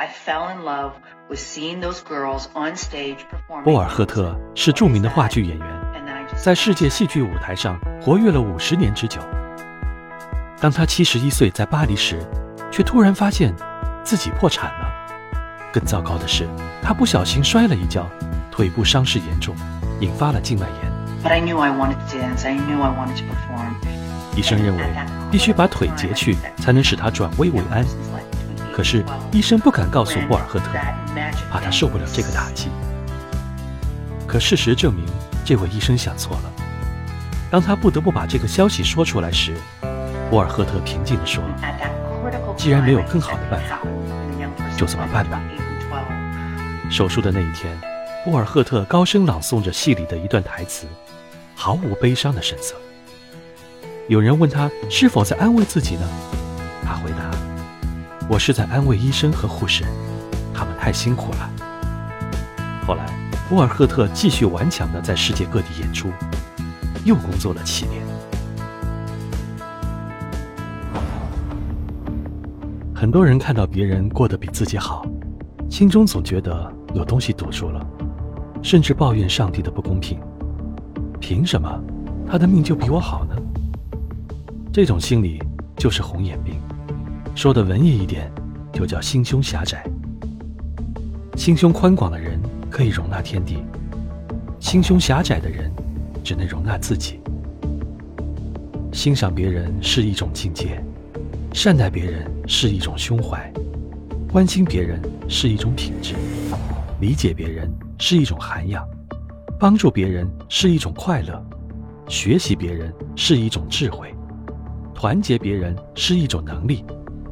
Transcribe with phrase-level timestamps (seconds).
[0.00, 0.92] I fell in love
[1.28, 3.64] with seeing those girls on stage performing.
[3.64, 5.66] 博尔赫特是著名的话剧演员，
[6.42, 9.20] 在世界戏剧舞台上活跃了五十年之久。
[10.58, 12.18] 当他七十一岁在巴黎时，
[12.70, 13.54] 却突然发现
[14.02, 14.90] 自己破产了。
[15.70, 16.48] 更糟糕的是，
[16.82, 18.08] 他不小心摔了一跤，
[18.50, 19.54] 腿部伤势严重，
[20.00, 20.90] 引发了静脉炎。
[21.22, 22.46] But I knew I wanted to dance.
[22.46, 23.74] I knew I wanted to perform.
[24.34, 24.82] 医生认为，
[25.30, 27.84] 必须把腿截去，才能使他转危为安。
[28.80, 30.68] 可是医生不敢告诉博尔赫特，
[31.50, 32.70] 怕他受不了这个打击。
[34.26, 35.04] 可事实证明，
[35.44, 36.50] 这位医生想错了。
[37.50, 39.54] 当他不得不把这个消息说出来时，
[40.30, 41.44] 博尔赫特平静地说
[42.56, 43.80] ：“既然没有更好的办法，
[44.78, 45.38] 就这么办吧。”
[46.90, 47.78] 手术的那一天，
[48.24, 50.86] 博尔赫特高声朗诵着戏里的一段台词，
[51.54, 52.74] 毫无悲伤的神色。
[54.08, 56.08] 有人问他是否在安慰自己呢？
[56.82, 57.30] 他回答
[58.30, 59.82] ：“我是在安慰医生和护士，
[60.54, 61.50] 他们太辛苦了。”
[62.86, 63.04] 后来，
[63.50, 66.08] 沃尔赫特继续顽强地在世界各地演出，
[67.04, 68.00] 又工作了七年。
[72.94, 75.04] 很多人看到别人过得比自己好，
[75.68, 77.84] 心中总觉得有东西堵住了，
[78.62, 80.20] 甚至抱怨上帝的不公平。
[81.18, 81.68] 凭什么
[82.30, 83.34] 他的命就比我好呢？
[84.72, 85.42] 这种心理
[85.76, 86.54] 就是红眼病，
[87.40, 88.30] 说的文艺一点，
[88.70, 89.82] 就叫心胸狭窄。
[91.36, 92.38] 心胸宽广的人
[92.68, 93.56] 可以容纳天地，
[94.58, 95.72] 心胸狭窄的人
[96.22, 97.18] 只能容纳自己。
[98.92, 100.84] 欣赏别人是一种境界，
[101.54, 103.50] 善待别人是一种胸怀，
[104.30, 106.14] 关心别人是一种品质，
[107.00, 108.86] 理解别人是一种涵养，
[109.58, 111.42] 帮助别人是一种快乐，
[112.06, 114.14] 学习别人是一种智慧。
[114.94, 116.84] 团结别人是一种能力，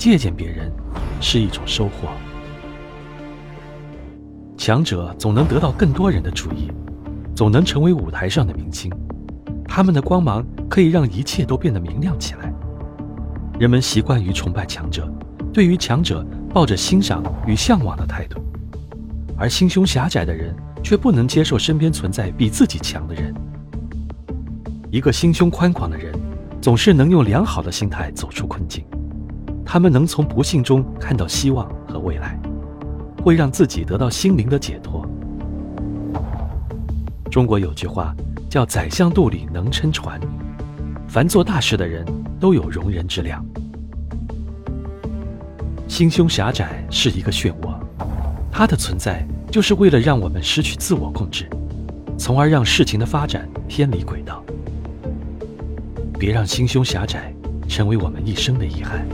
[0.00, 0.72] 借鉴别人
[1.20, 2.08] 是一种收获。
[4.56, 6.72] 强者总能得到更多人的注意，
[7.36, 8.90] 总能成为舞台上的明星。
[9.66, 12.50] 他们的光芒可以让一切都变得明亮起来。
[13.58, 15.06] 人们习惯于崇拜强者，
[15.52, 18.40] 对于强者抱着欣赏与向往的态度，
[19.36, 23.34] 而心胸狭窄的人却不能接受身边存在比自己强的人。
[24.90, 26.10] 一个心胸宽广的人。
[26.62, 28.84] 总是能用良好的心态走出困境，
[29.72, 32.36] 他们能从不幸中看到希望和未来，
[33.22, 35.08] 会让自己得到心灵的解脱。
[37.30, 38.12] 中国有句话
[38.48, 40.20] 叫“宰相肚里能撑船”，
[41.06, 42.04] 凡做大事的人
[42.40, 43.46] 都有容人之量。
[45.86, 47.72] 心胸狭窄是一个漩涡，
[48.50, 51.48] 它的存在就是为了让我们失去自我控制，
[52.18, 54.42] 从而让事情的发展偏离轨道。
[56.18, 57.32] 别让心胸狭窄
[57.70, 59.06] 成为我们一生的遗憾。